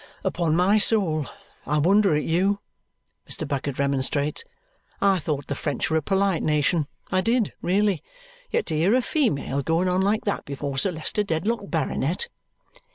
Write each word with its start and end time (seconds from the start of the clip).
"Upon 0.23 0.55
my 0.55 0.79
soul 0.79 1.27
I 1.67 1.77
wonder 1.77 2.15
at 2.15 2.23
you!" 2.23 2.57
Mr. 3.29 3.47
Bucket 3.47 3.77
remonstrates. 3.77 4.43
"I 4.99 5.19
thought 5.19 5.45
the 5.45 5.53
French 5.53 5.91
were 5.91 5.97
a 5.97 6.01
polite 6.01 6.41
nation, 6.41 6.87
I 7.11 7.21
did, 7.21 7.53
really. 7.61 8.01
Yet 8.49 8.65
to 8.65 8.75
hear 8.75 8.95
a 8.95 9.03
female 9.03 9.61
going 9.61 9.87
on 9.87 10.01
like 10.01 10.25
that 10.25 10.43
before 10.43 10.79
Sir 10.79 10.89
Leicester 10.89 11.21
Dedlock, 11.21 11.69
Baronet!" 11.69 12.29